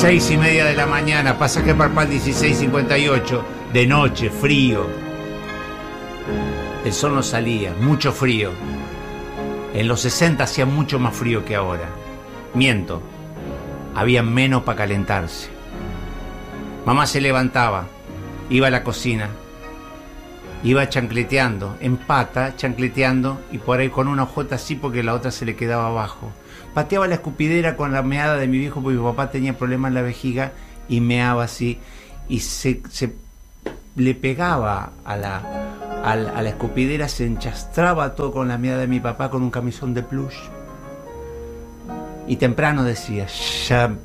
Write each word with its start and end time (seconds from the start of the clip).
Seis 0.00 0.30
y 0.30 0.36
media 0.36 0.64
de 0.64 0.76
la 0.76 0.86
mañana, 0.86 1.36
pasaje 1.40 1.74
Parpal 1.74 2.06
1658, 2.06 3.44
de 3.72 3.84
noche, 3.84 4.30
frío. 4.30 4.86
El 6.84 6.92
sol 6.92 7.16
no 7.16 7.22
salía, 7.24 7.74
mucho 7.80 8.12
frío. 8.12 8.52
En 9.74 9.88
los 9.88 10.02
60 10.02 10.44
hacía 10.44 10.66
mucho 10.66 11.00
más 11.00 11.16
frío 11.16 11.44
que 11.44 11.56
ahora. 11.56 11.88
Miento, 12.54 13.02
había 13.96 14.22
menos 14.22 14.62
para 14.62 14.78
calentarse. 14.78 15.48
Mamá 16.86 17.04
se 17.04 17.20
levantaba, 17.20 17.88
iba 18.50 18.68
a 18.68 18.70
la 18.70 18.84
cocina, 18.84 19.30
iba 20.62 20.88
chancleteando, 20.88 21.76
en 21.80 21.96
pata, 21.96 22.54
chancleteando, 22.54 23.40
y 23.50 23.58
por 23.58 23.80
ahí 23.80 23.88
con 23.88 24.06
una 24.06 24.22
hojota 24.22 24.54
así 24.54 24.76
porque 24.76 25.02
la 25.02 25.14
otra 25.14 25.32
se 25.32 25.44
le 25.44 25.56
quedaba 25.56 25.88
abajo. 25.88 26.30
Pateaba 26.78 27.08
la 27.08 27.16
escupidera 27.16 27.74
con 27.74 27.90
la 27.90 28.04
meada 28.04 28.36
de 28.36 28.46
mi 28.46 28.56
viejo 28.56 28.80
porque 28.80 28.98
mi 28.98 29.02
papá 29.02 29.32
tenía 29.32 29.58
problemas 29.58 29.88
en 29.88 29.94
la 29.94 30.02
vejiga 30.02 30.52
y 30.88 31.00
meaba 31.00 31.42
así. 31.42 31.80
Y 32.28 32.38
se, 32.38 32.80
le 33.96 34.14
pegaba 34.14 34.90
a 35.04 35.16
la, 35.16 35.42
a, 36.04 36.14
la, 36.14 36.30
a 36.30 36.40
la 36.40 36.48
escupidera, 36.50 37.08
se 37.08 37.26
enchastraba 37.26 38.14
todo 38.14 38.30
con 38.30 38.46
la 38.46 38.58
meada 38.58 38.78
de 38.78 38.86
mi 38.86 39.00
papá 39.00 39.28
con 39.28 39.42
un 39.42 39.50
camisón 39.50 39.92
de 39.92 40.04
plush. 40.04 40.36
Y 42.28 42.36
temprano 42.36 42.84
decía, 42.84 43.26
ya, 43.66 43.96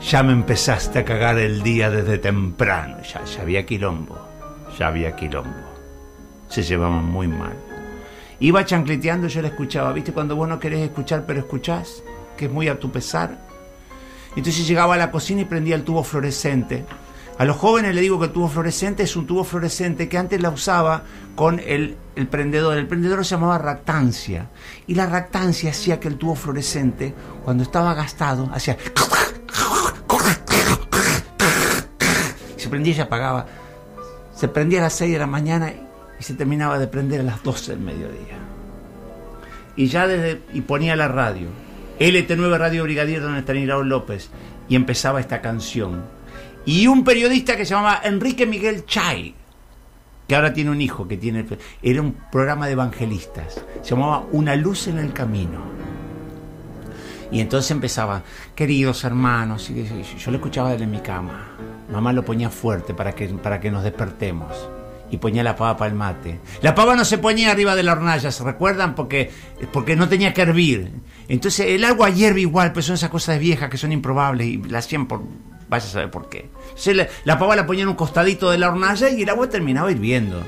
ya 0.00 0.22
me 0.22 0.34
empezaste 0.34 1.00
a 1.00 1.04
cagar 1.04 1.36
el 1.38 1.64
día 1.64 1.90
desde 1.90 2.18
temprano. 2.18 2.98
Ya, 3.12 3.24
ya 3.24 3.42
había 3.42 3.66
quilombo, 3.66 4.16
ya 4.78 4.86
había 4.86 5.16
quilombo. 5.16 5.66
Se 6.48 6.62
llevaban 6.62 7.06
muy 7.06 7.26
mal. 7.26 7.73
Iba 8.40 8.64
chancleteando, 8.64 9.28
yo 9.28 9.42
la 9.42 9.48
escuchaba. 9.48 9.92
¿Viste 9.92 10.12
cuando 10.12 10.36
vos 10.36 10.48
no 10.48 10.58
querés 10.58 10.80
escuchar, 10.80 11.24
pero 11.26 11.40
escuchás? 11.40 12.02
Que 12.36 12.46
es 12.46 12.50
muy 12.50 12.68
a 12.68 12.78
tu 12.78 12.90
pesar. 12.90 13.38
Entonces 14.36 14.66
llegaba 14.66 14.94
a 14.94 14.98
la 14.98 15.10
cocina 15.10 15.42
y 15.42 15.44
prendía 15.44 15.76
el 15.76 15.84
tubo 15.84 16.02
fluorescente. 16.02 16.84
A 17.38 17.44
los 17.44 17.56
jóvenes 17.56 17.94
le 17.94 18.00
digo 18.00 18.18
que 18.18 18.26
el 18.26 18.32
tubo 18.32 18.48
fluorescente 18.48 19.02
es 19.02 19.16
un 19.16 19.26
tubo 19.26 19.44
fluorescente 19.44 20.08
que 20.08 20.18
antes 20.18 20.40
la 20.40 20.50
usaba 20.50 21.02
con 21.34 21.60
el, 21.60 21.96
el 22.16 22.28
prendedor. 22.28 22.76
El 22.76 22.86
prendedor 22.86 23.24
se 23.24 23.32
llamaba 23.32 23.58
ractancia. 23.58 24.48
Y 24.86 24.94
la 24.94 25.06
ractancia 25.06 25.70
hacía 25.70 25.98
que 25.98 26.08
el 26.08 26.16
tubo 26.16 26.34
fluorescente, 26.34 27.14
cuando 27.44 27.62
estaba 27.62 27.94
gastado, 27.94 28.50
hacía... 28.52 28.76
Se 32.56 32.68
prendía 32.68 32.92
y 32.92 32.96
se 32.96 33.02
apagaba. 33.02 33.46
Se 34.34 34.48
prendía 34.48 34.80
a 34.80 34.82
las 34.82 34.94
6 34.94 35.12
de 35.12 35.18
la 35.18 35.26
mañana 35.26 35.72
y 36.18 36.22
se 36.22 36.34
terminaba 36.34 36.78
de 36.78 36.86
prender 36.86 37.20
a 37.20 37.24
las 37.24 37.42
12 37.42 37.72
del 37.72 37.80
mediodía. 37.80 38.38
Y 39.76 39.86
ya 39.86 40.06
desde, 40.06 40.40
y 40.52 40.60
ponía 40.60 40.96
la 40.96 41.08
radio, 41.08 41.48
LT9 41.98 42.58
Radio 42.58 42.84
Brigadier 42.84 43.20
don 43.20 43.36
Estanislao 43.36 43.82
López, 43.82 44.30
y 44.68 44.76
empezaba 44.76 45.20
esta 45.20 45.40
canción. 45.40 46.02
Y 46.64 46.86
un 46.86 47.04
periodista 47.04 47.56
que 47.56 47.64
se 47.64 47.74
llamaba 47.74 48.00
Enrique 48.04 48.46
Miguel 48.46 48.86
Chay, 48.86 49.34
que 50.26 50.34
ahora 50.34 50.54
tiene 50.54 50.70
un 50.70 50.80
hijo 50.80 51.06
que 51.06 51.16
tiene, 51.16 51.44
era 51.82 52.00
un 52.00 52.16
programa 52.32 52.66
de 52.66 52.72
evangelistas, 52.72 53.62
se 53.82 53.90
llamaba 53.90 54.24
Una 54.32 54.56
luz 54.56 54.86
en 54.88 54.98
el 54.98 55.12
camino. 55.12 55.74
Y 57.30 57.40
entonces 57.40 57.70
empezaba, 57.72 58.22
queridos 58.54 59.02
hermanos, 59.02 59.68
yo 59.68 60.30
lo 60.30 60.36
escuchaba 60.36 60.70
desde 60.70 60.86
mi 60.86 61.00
cama. 61.00 61.48
Mamá 61.90 62.12
lo 62.12 62.24
ponía 62.24 62.48
fuerte 62.48 62.94
para 62.94 63.12
que, 63.12 63.26
para 63.28 63.60
que 63.60 63.70
nos 63.70 63.82
despertemos 63.82 64.68
y 65.10 65.18
ponía 65.18 65.42
la 65.42 65.56
pava 65.56 65.76
para 65.76 65.90
el 65.90 65.96
mate. 65.96 66.40
La 66.62 66.74
pava 66.74 66.96
no 66.96 67.04
se 67.04 67.18
ponía 67.18 67.50
arriba 67.50 67.74
de 67.76 67.82
la 67.82 67.92
hornalla, 67.92 68.30
¿se 68.30 68.42
recuerdan? 68.42 68.94
Porque, 68.94 69.30
porque 69.72 69.96
no 69.96 70.08
tenía 70.08 70.32
que 70.32 70.42
hervir. 70.42 70.92
Entonces 71.28 71.66
el 71.68 71.84
agua 71.84 72.10
hierve 72.10 72.40
igual, 72.40 72.72
pero 72.72 72.82
son 72.82 72.94
esas 72.94 73.10
cosas 73.10 73.38
viejas 73.38 73.70
que 73.70 73.78
son 73.78 73.92
improbables 73.92 74.46
y 74.46 74.56
la 74.58 74.78
hacían 74.78 75.06
por... 75.06 75.22
Vaya 75.68 75.86
a 75.86 75.88
saber 75.88 76.10
por 76.10 76.28
qué. 76.28 76.50
La, 76.86 77.08
la 77.24 77.38
pava 77.38 77.56
la 77.56 77.66
ponía 77.66 77.82
en 77.84 77.88
un 77.88 77.94
costadito 77.94 78.50
de 78.50 78.58
la 78.58 78.68
hornalla 78.68 79.08
y 79.08 79.22
el 79.22 79.28
agua 79.28 79.48
terminaba 79.48 79.90
hirviendo. 79.90 80.42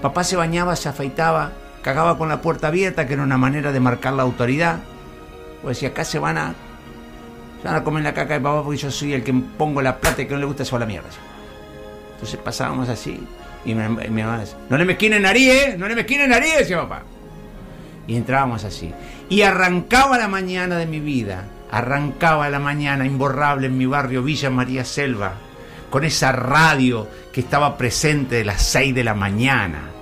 Papá 0.00 0.22
se 0.22 0.36
bañaba, 0.36 0.76
se 0.76 0.88
afeitaba, 0.88 1.52
cagaba 1.82 2.16
con 2.16 2.28
la 2.28 2.40
puerta 2.40 2.68
abierta, 2.68 3.06
que 3.06 3.14
era 3.14 3.22
una 3.22 3.38
manera 3.38 3.72
de 3.72 3.80
marcar 3.80 4.12
la 4.12 4.22
autoridad. 4.22 4.78
Pues 5.62 5.76
decía, 5.76 5.88
acá 5.88 6.04
se 6.04 6.18
van 6.18 6.38
a... 6.38 6.54
Se 7.62 7.68
van 7.68 7.76
a 7.76 7.82
comer 7.84 8.04
la 8.04 8.14
caca 8.14 8.34
de 8.34 8.40
papá 8.40 8.62
porque 8.62 8.78
yo 8.78 8.90
soy 8.90 9.14
el 9.14 9.24
que 9.24 9.32
pongo 9.32 9.82
la 9.82 9.98
plata 9.98 10.22
y 10.22 10.26
que 10.26 10.34
no 10.34 10.40
le 10.40 10.46
gusta 10.46 10.64
se 10.64 10.70
va 10.70 10.76
a 10.76 10.80
la 10.80 10.86
mierda. 10.86 11.08
Entonces 12.16 12.40
pasábamos 12.40 12.88
así. 12.88 13.20
Y 13.66 13.74
mi, 13.74 13.88
mi 14.08 14.22
mamá 14.22 14.40
decía, 14.40 14.56
no 14.70 14.78
le 14.78 14.86
mezquinen 14.86 15.22
nariz, 15.22 15.48
¿eh? 15.48 15.74
No 15.76 15.86
le 15.86 15.94
mezquinen 15.94 16.30
nariz, 16.30 16.56
decía 16.58 16.78
papá. 16.78 17.02
Y 18.06 18.16
entrábamos 18.16 18.64
así. 18.64 18.92
Y 19.28 19.42
arrancaba 19.42 20.16
la 20.16 20.28
mañana 20.28 20.78
de 20.78 20.86
mi 20.86 21.00
vida. 21.00 21.44
Arrancaba 21.70 22.48
la 22.48 22.58
mañana 22.58 23.04
imborrable 23.04 23.66
en 23.66 23.76
mi 23.76 23.84
barrio 23.84 24.22
Villa 24.22 24.48
María 24.48 24.84
Selva. 24.84 25.34
Con 25.90 26.04
esa 26.04 26.32
radio 26.32 27.06
que 27.32 27.40
estaba 27.40 27.76
presente 27.76 28.36
de 28.36 28.44
las 28.44 28.62
6 28.62 28.94
de 28.94 29.04
la 29.04 29.14
mañana. 29.14 29.95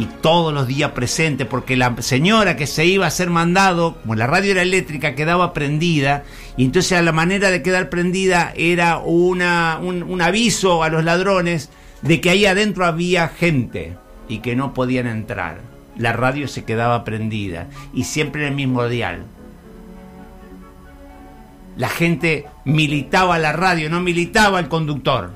Y 0.00 0.06
todos 0.22 0.54
los 0.54 0.66
días 0.66 0.92
presente, 0.92 1.44
porque 1.44 1.76
la 1.76 1.94
señora 2.00 2.56
que 2.56 2.66
se 2.66 2.86
iba 2.86 3.06
a 3.06 3.10
ser 3.10 3.28
mandado, 3.28 4.00
como 4.00 4.14
la 4.14 4.26
radio 4.26 4.52
era 4.52 4.62
eléctrica, 4.62 5.14
quedaba 5.14 5.52
prendida. 5.52 6.24
Y 6.56 6.64
entonces 6.64 7.04
la 7.04 7.12
manera 7.12 7.50
de 7.50 7.60
quedar 7.60 7.90
prendida 7.90 8.54
era 8.56 8.96
una, 8.96 9.78
un, 9.78 10.02
un 10.02 10.22
aviso 10.22 10.82
a 10.82 10.88
los 10.88 11.04
ladrones 11.04 11.68
de 12.00 12.18
que 12.22 12.30
ahí 12.30 12.46
adentro 12.46 12.86
había 12.86 13.28
gente 13.28 13.98
y 14.26 14.38
que 14.38 14.56
no 14.56 14.72
podían 14.72 15.06
entrar. 15.06 15.60
La 15.98 16.14
radio 16.14 16.48
se 16.48 16.64
quedaba 16.64 17.04
prendida 17.04 17.68
y 17.92 18.04
siempre 18.04 18.40
en 18.40 18.48
el 18.48 18.54
mismo 18.54 18.88
dial. 18.88 19.24
La 21.76 21.90
gente 21.90 22.46
militaba 22.64 23.38
la 23.38 23.52
radio, 23.52 23.90
no 23.90 24.00
militaba 24.00 24.60
el 24.60 24.68
conductor. 24.68 25.32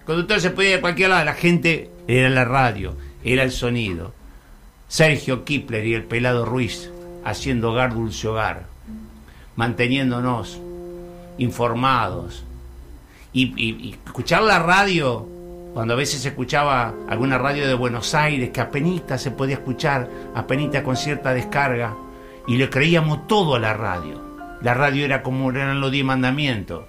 El 0.00 0.04
conductor 0.04 0.40
se 0.40 0.50
podía 0.50 0.70
ir 0.70 0.78
a 0.78 0.80
cualquier 0.80 1.10
lado, 1.10 1.24
la 1.24 1.34
gente 1.34 1.92
era 2.08 2.28
la 2.28 2.44
radio, 2.44 2.96
era 3.24 3.42
el 3.42 3.50
sonido. 3.50 4.12
Sergio 4.88 5.44
Kipler 5.44 5.86
y 5.86 5.94
el 5.94 6.04
pelado 6.04 6.44
Ruiz 6.44 6.90
haciendo 7.24 7.72
hogar 7.72 7.94
dulce 7.94 8.28
hogar, 8.28 8.66
manteniéndonos 9.56 10.60
informados. 11.38 12.44
Y, 13.32 13.96
escuchar 14.06 14.42
la 14.42 14.60
radio 14.60 15.26
cuando 15.72 15.94
a 15.94 15.96
veces 15.96 16.24
escuchaba 16.24 16.94
alguna 17.08 17.36
radio 17.36 17.66
de 17.66 17.74
Buenos 17.74 18.14
Aires 18.14 18.50
que 18.50 18.60
apenas 18.60 19.20
se 19.20 19.32
podía 19.32 19.56
escuchar, 19.56 20.08
apenas 20.36 20.82
con 20.82 20.96
cierta 20.96 21.34
descarga, 21.34 21.96
y 22.46 22.56
le 22.56 22.70
creíamos 22.70 23.26
todo 23.26 23.56
a 23.56 23.58
la 23.58 23.74
radio. 23.74 24.22
La 24.62 24.74
radio 24.74 25.04
era 25.04 25.22
como 25.22 25.50
eran 25.50 25.80
los 25.80 25.90
diez 25.90 26.04
mandamientos. 26.04 26.84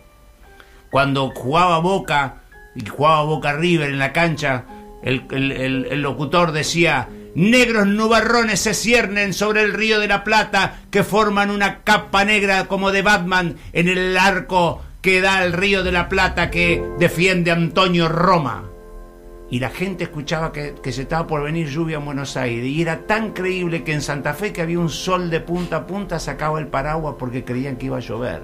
Cuando 0.91 1.31
jugaba 1.31 1.79
Boca, 1.79 2.43
y 2.75 2.85
jugaba 2.85 3.23
Boca 3.23 3.53
River 3.53 3.89
en 3.89 3.99
la 3.99 4.13
cancha, 4.13 4.65
el, 5.05 6.01
locutor 6.01 6.51
decía, 6.51 7.07
negros 7.35 7.87
nubarrones 7.87 8.59
se 8.59 8.73
ciernen 8.73 9.33
sobre 9.33 9.61
el 9.61 9.73
río 9.73 9.99
de 9.99 10.07
la 10.07 10.23
Plata 10.23 10.81
que 10.89 11.03
forman 11.03 11.51
una 11.51 11.83
capa 11.83 12.25
negra 12.25 12.67
como 12.67 12.91
de 12.91 13.03
Batman 13.03 13.55
en 13.71 13.87
el 13.87 14.17
arco 14.17 14.81
que 15.01 15.21
da 15.21 15.37
al 15.37 15.53
río 15.53 15.83
de 15.83 15.91
la 15.91 16.09
Plata 16.09 16.49
que 16.49 16.83
defiende 16.97 17.51
Antonio 17.51 18.09
Roma 18.09 18.65
y 19.49 19.59
la 19.59 19.69
gente 19.69 20.05
escuchaba 20.05 20.51
que, 20.51 20.73
que, 20.81 20.91
se 20.91 21.03
estaba 21.03 21.27
por 21.27 21.43
venir 21.43 21.69
lluvia 21.69 21.97
en 21.97 22.05
Buenos 22.05 22.35
Aires. 22.35 22.65
Y 22.65 22.81
era 22.81 23.05
tan 23.05 23.31
creíble 23.31 23.83
que 23.83 23.93
en 23.93 24.01
Santa 24.01 24.33
Fe, 24.33 24.51
que 24.51 24.63
había 24.63 24.79
un 24.79 24.89
sol 24.89 25.29
de 25.29 25.39
punta 25.39 25.77
a 25.77 25.87
punta, 25.87 26.19
sacaba 26.19 26.59
el 26.59 26.67
paraguas 26.67 27.15
porque 27.19 27.45
creían 27.45 27.75
que 27.75 27.85
iba 27.85 27.97
a 27.97 28.01
llover. 28.01 28.41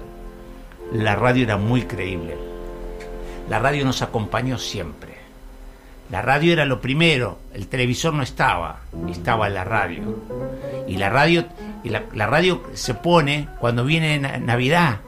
La 0.92 1.16
radio 1.16 1.42
era 1.42 1.56
muy 1.56 1.82
creíble. 1.82 2.36
La 3.48 3.58
radio 3.58 3.84
nos 3.84 4.00
acompañó 4.00 4.58
siempre. 4.58 5.21
La 6.12 6.20
radio 6.20 6.52
era 6.52 6.66
lo 6.66 6.82
primero, 6.82 7.38
el 7.54 7.68
televisor 7.68 8.12
no 8.12 8.22
estaba, 8.22 8.80
estaba 9.10 9.48
la 9.48 9.64
radio. 9.64 10.14
Y 10.86 10.98
la 10.98 11.08
radio, 11.08 11.46
y 11.82 11.88
la, 11.88 12.26
radio 12.26 12.62
se 12.74 12.92
pone 12.92 13.48
cuando 13.58 13.86
viene 13.86 14.18
Navidad, 14.38 15.00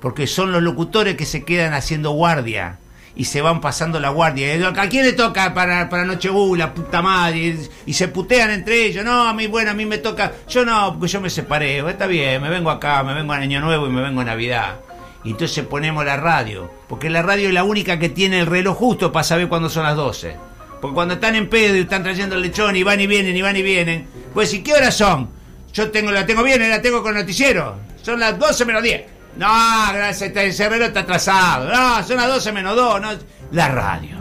porque 0.00 0.28
son 0.28 0.52
los 0.52 0.62
locutores 0.62 1.16
que 1.16 1.26
se 1.26 1.44
quedan 1.44 1.74
haciendo 1.74 2.12
guardia 2.12 2.78
y 3.16 3.24
se 3.24 3.42
van 3.42 3.60
pasando 3.60 3.98
la 3.98 4.10
guardia. 4.10 4.68
¿A 4.68 4.88
quién 4.88 5.04
le 5.04 5.14
toca 5.14 5.52
para, 5.54 5.88
para 5.88 6.04
Nochebuena, 6.04 6.66
la 6.66 6.72
puta 6.72 7.02
madre? 7.02 7.58
Y, 7.84 7.92
se 7.92 8.06
putean 8.06 8.52
entre 8.52 8.86
ellos. 8.86 9.04
No, 9.04 9.26
a 9.26 9.34
mí, 9.34 9.48
bueno, 9.48 9.72
a 9.72 9.74
mí 9.74 9.86
me 9.86 9.98
toca. 9.98 10.34
Yo 10.48 10.64
no, 10.64 10.92
porque 10.92 11.08
yo 11.08 11.20
me 11.20 11.30
separé. 11.30 11.80
Está 11.80 12.06
bien, 12.06 12.40
me 12.40 12.48
vengo 12.48 12.70
acá, 12.70 13.02
me 13.02 13.12
vengo 13.12 13.32
a 13.32 13.38
Año 13.38 13.60
Nuevo 13.60 13.88
y 13.88 13.90
me 13.90 14.02
vengo 14.02 14.20
a 14.20 14.24
Navidad. 14.24 14.76
Y 15.24 15.30
entonces 15.30 15.64
ponemos 15.66 16.04
la 16.04 16.18
radio, 16.18 16.70
porque 16.86 17.08
la 17.08 17.22
radio 17.22 17.48
es 17.48 17.54
la 17.54 17.64
única 17.64 17.98
que 17.98 18.10
tiene 18.10 18.40
el 18.40 18.46
reloj 18.46 18.76
justo 18.76 19.10
para 19.10 19.24
saber 19.24 19.48
cuándo 19.48 19.70
son 19.70 19.84
las 19.84 19.96
12. 19.96 20.36
Porque 20.80 20.94
cuando 20.94 21.14
están 21.14 21.34
en 21.34 21.48
pedo 21.48 21.76
y 21.76 21.80
están 21.80 22.02
trayendo 22.02 22.36
el 22.36 22.42
lechón 22.42 22.76
y 22.76 22.82
van 22.82 23.00
y 23.00 23.06
vienen 23.06 23.34
y 23.34 23.40
van 23.40 23.56
y 23.56 23.62
vienen, 23.62 24.06
pues 24.34 24.50
si 24.50 24.62
¿qué 24.62 24.74
horas 24.74 24.94
son? 24.94 25.30
Yo 25.72 25.90
tengo, 25.90 26.10
la 26.10 26.26
tengo 26.26 26.42
bien, 26.42 26.68
la 26.68 26.82
tengo 26.82 27.02
con 27.02 27.14
noticiero. 27.14 27.76
Son 28.02 28.20
las 28.20 28.38
12 28.38 28.64
menos 28.66 28.82
10. 28.82 29.04
No, 29.38 29.48
gracias, 29.92 30.36
ese 30.36 30.68
reloj 30.68 30.88
está 30.88 31.00
atrasado. 31.00 31.68
No, 31.68 32.02
son 32.02 32.18
las 32.18 32.28
12 32.28 32.52
menos 32.52 32.76
2. 32.76 33.00
No. 33.00 33.08
La 33.52 33.68
radio. 33.68 34.18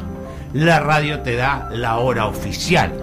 La 0.53 0.79
radio 0.79 1.19
te 1.19 1.35
da 1.35 1.69
la 1.71 1.97
hora 1.97 2.27
oficial 2.27 2.93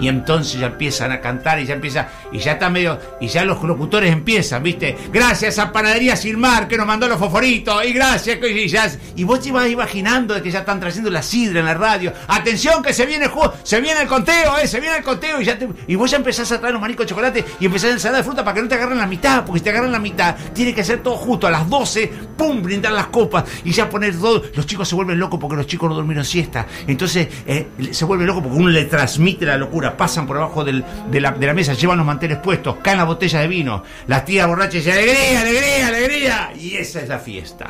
y 0.00 0.08
entonces 0.08 0.60
ya 0.60 0.66
empiezan 0.66 1.12
a 1.12 1.20
cantar 1.20 1.58
y 1.58 1.66
ya 1.66 1.74
empieza 1.74 2.08
y 2.32 2.38
ya 2.38 2.52
está 2.52 2.70
medio 2.70 2.98
y 3.20 3.28
ya 3.28 3.44
los 3.44 3.62
locutores 3.62 4.12
empiezan, 4.12 4.62
¿viste? 4.62 4.96
Gracias 5.12 5.58
a 5.58 5.72
Panadería 5.72 6.16
Silmar 6.16 6.68
que 6.68 6.76
nos 6.76 6.86
mandó 6.86 7.08
los 7.08 7.18
fosforitos 7.18 7.84
y 7.84 7.92
gracias 7.92 8.38
y 8.42 8.68
ya 8.68 8.90
y 9.14 9.24
vos 9.24 9.40
te 9.40 9.48
ibas 9.48 9.68
imaginando 9.68 10.40
que 10.42 10.50
ya 10.50 10.60
están 10.60 10.80
trayendo 10.80 11.10
la 11.10 11.22
sidra 11.22 11.60
en 11.60 11.66
la 11.66 11.74
radio. 11.74 12.12
Atención 12.28 12.82
que 12.82 12.92
se 12.92 13.06
viene 13.06 13.30
se 13.62 13.80
viene 13.80 14.02
el 14.02 14.08
conteo, 14.08 14.58
eh, 14.58 14.66
se 14.66 14.80
viene 14.80 14.98
el 14.98 15.02
conteo 15.02 15.40
y 15.40 15.44
ya 15.44 15.58
y 15.86 15.94
vos 15.94 16.10
ya 16.10 16.16
empezás 16.16 16.50
a 16.52 16.58
traer 16.58 16.72
los 16.72 16.80
manicos 16.80 17.06
de 17.06 17.10
chocolate 17.10 17.44
y 17.60 17.66
empezás 17.66 17.90
a 17.90 17.92
ensalada 17.94 18.18
de 18.18 18.24
fruta 18.24 18.44
para 18.44 18.54
que 18.54 18.62
no 18.62 18.68
te 18.68 18.74
agarren 18.74 18.98
la 18.98 19.06
mitad, 19.06 19.44
porque 19.44 19.60
si 19.60 19.64
te 19.64 19.70
agarran 19.70 19.92
la 19.92 19.98
mitad, 19.98 20.36
tiene 20.52 20.74
que 20.74 20.84
ser 20.84 21.02
todo 21.02 21.16
justo 21.16 21.46
a 21.46 21.50
las 21.50 21.68
12, 21.68 22.10
pum, 22.36 22.62
brindar 22.62 22.92
las 22.92 23.06
copas 23.06 23.44
y 23.64 23.72
ya 23.72 23.88
poner 23.88 24.18
todo, 24.18 24.42
los 24.54 24.66
chicos 24.66 24.88
se 24.88 24.94
vuelven 24.94 25.18
locos 25.18 25.38
porque 25.40 25.56
los 25.56 25.66
chicos 25.66 25.88
no 25.88 25.94
durmieron 25.94 26.24
siesta. 26.24 26.66
Entonces 26.86 27.28
eh, 27.46 27.68
se 27.90 28.04
vuelve 28.04 28.24
loco 28.24 28.42
porque 28.42 28.58
uno 28.58 28.68
le 28.68 28.84
transmite 28.84 29.46
la 29.46 29.56
locura 29.56 29.96
pasan 29.96 30.26
por 30.26 30.36
abajo 30.36 30.64
de, 30.64 30.84
la, 31.20 31.32
mesa, 31.54 31.74
llevan 31.74 31.98
los 31.98 32.06
manteles 32.16 32.38
puestos, 32.38 32.76
caen 32.82 32.96
las 32.96 33.06
botellas 33.06 33.42
de 33.42 33.48
vino, 33.48 33.82
las 34.06 34.24
tías 34.24 34.46
borrachas 34.46 34.72
dicen 34.72 34.94
alegría, 34.94 35.40
alegría, 35.42 35.86
alegría, 35.88 36.52
y 36.58 36.76
esa 36.76 37.02
es 37.02 37.08
la 37.08 37.18
fiesta. 37.18 37.68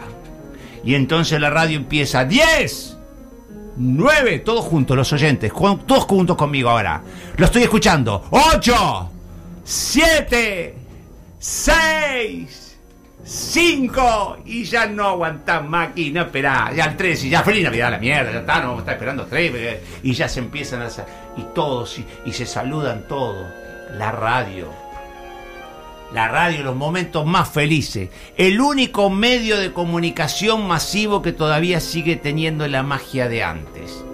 Y 0.85 0.95
entonces 0.95 1.41
la 1.41 1.51
radio 1.51 1.77
empieza 1.77 2.25
10, 2.25 2.97
9, 3.77 4.39
todos 4.41 4.65
juntos, 4.65 4.97
los 4.97 5.13
oyentes, 5.13 5.53
todos 5.53 6.05
juntos 6.05 6.37
conmigo 6.37 6.71
ahora. 6.71 7.03
Lo 7.37 7.47
estoy 7.47 7.65
escuchando. 7.65 8.25
8, 8.31 9.11
7, 9.65 10.75
6, 11.41 12.67
5 13.25 14.39
y 14.45 14.63
ya 14.63 14.87
no 14.87 15.09
aguantás 15.09 15.65
más 15.65 15.89
aquí, 15.89 16.13
no 16.13 16.23
esperá, 16.23 16.73
ya 16.73 16.85
el 16.85 16.97
3 16.97 17.25
y 17.25 17.31
ya 17.31 17.43
feliz 17.43 17.65
Navidad 17.65 17.91
la 17.91 17.99
mierda, 17.99 18.31
ya 18.31 18.39
está, 18.39 18.61
no 18.61 18.69
vamos 18.69 18.79
a 18.79 18.81
estar 18.83 18.95
esperando 18.95 19.27
3 19.27 19.81
y 20.05 20.13
ya 20.13 20.29
se 20.29 20.39
empiezan 20.39 20.83
a 20.83 20.89
y 21.37 21.43
todos 21.55 21.99
y, 22.25 22.33
se 22.33 22.47
saludan 22.47 23.07
todos, 23.09 23.47
la 23.93 24.13
radio, 24.13 24.69
la 26.13 26.29
radio, 26.29 26.63
los 26.63 26.77
momentos 26.77 27.27
más 27.27 27.49
felices, 27.49 28.11
el 28.37 28.61
único 28.61 29.11
medio 29.11 29.59
de 29.59 29.73
comunicación 29.73 30.67
masivo 30.67 31.23
que 31.23 31.33
todavía 31.33 31.81
sigue 31.81 32.17
teniendo 32.17 32.67
la 32.69 32.83
magia 32.83 33.29
de 33.29 33.43
antes, 33.43 34.05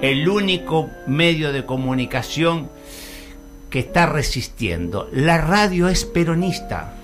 el 0.00 0.28
único 0.28 0.90
medio 1.06 1.52
de 1.52 1.64
comunicación 1.64 2.70
que 3.70 3.80
está 3.80 4.06
resistiendo, 4.06 5.08
la 5.12 5.38
radio 5.38 5.88
es 5.88 6.04
peronista 6.04 6.94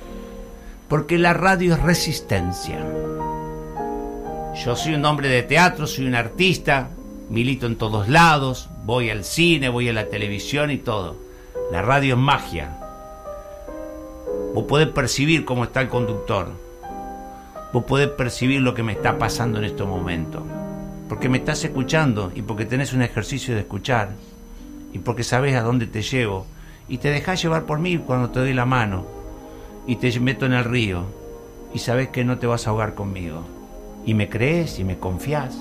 porque 0.88 1.19
la 1.19 1.34
radio 1.34 1.74
es 1.74 1.82
resistencia. 1.82 2.78
Yo 4.64 4.74
soy 4.74 4.94
un 4.94 5.04
hombre 5.04 5.28
de 5.28 5.42
teatro, 5.42 5.86
soy 5.86 6.06
un 6.06 6.14
artista, 6.14 6.90
milito 7.28 7.66
en 7.66 7.76
todos 7.76 8.08
lados, 8.08 8.69
voy 8.84 9.10
al 9.10 9.24
cine, 9.24 9.69
voy 9.69 9.88
a 9.88 9.92
la 9.92 10.06
televisión 10.06 10.70
y 10.70 10.78
todo. 10.78 11.27
La 11.70 11.82
radio 11.82 12.15
es 12.15 12.20
magia. 12.20 12.79
Vos 14.55 14.65
podés 14.65 14.88
percibir 14.88 15.44
cómo 15.44 15.65
está 15.65 15.82
el 15.82 15.91
conductor. 15.91 16.49
Vos 17.75 17.85
podés 17.85 18.09
percibir 18.09 18.62
lo 18.62 18.73
que 18.73 18.82
me 18.82 18.93
está 18.93 19.19
pasando 19.19 19.59
en 19.59 19.65
este 19.65 19.85
momento. 19.85 20.43
Porque 21.11 21.29
me 21.29 21.37
estás 21.37 21.62
escuchando 21.65 22.32
y 22.35 22.41
porque 22.41 22.65
tenés 22.65 22.94
un 22.94 23.03
ejercicio 23.03 23.55
de 23.55 23.61
escuchar. 23.61 24.12
Y 24.94 25.00
porque 25.00 25.25
sabes 25.25 25.56
a 25.56 25.62
dónde 25.62 25.87
te 25.87 26.00
llevo. 26.00 26.47
Y 26.88 26.99
te 26.99 27.11
dejás 27.11 27.43
llevar 27.43 27.65
por 27.65 27.79
mí 27.81 27.99
cuando 27.99 28.31
te 28.31 28.41
doy 28.41 28.55
la 28.55 28.65
mano 28.65 29.05
y 29.87 29.97
te 29.97 30.19
meto 30.20 30.47
en 30.47 30.55
el 30.55 30.65
río 30.65 31.05
y 31.75 31.81
sabes 31.81 32.09
que 32.09 32.25
no 32.25 32.38
te 32.38 32.47
vas 32.47 32.67
a 32.67 32.70
ahogar 32.70 32.94
conmigo. 32.94 33.43
Y 34.06 34.15
me 34.15 34.31
crees 34.31 34.79
y 34.79 34.85
me 34.85 34.99
confías. 34.99 35.55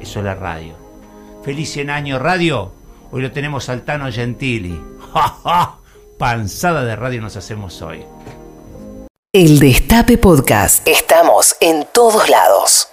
Eso 0.00 0.20
es 0.20 0.24
la 0.24 0.34
radio. 0.34 0.72
Feliz 1.44 1.70
100 1.72 1.90
años 1.90 2.22
radio. 2.22 2.79
Hoy 3.12 3.22
lo 3.22 3.32
tenemos 3.32 3.68
Altano 3.68 4.10
Gentili. 4.10 4.80
¡Ja, 5.12 5.76
Panzada 6.18 6.84
de 6.84 6.94
radio 6.94 7.20
nos 7.20 7.36
hacemos 7.36 7.82
hoy. 7.82 8.04
El 9.32 9.58
Destape 9.58 10.18
Podcast. 10.18 10.86
Estamos 10.86 11.56
en 11.60 11.86
todos 11.92 12.28
lados. 12.28 12.88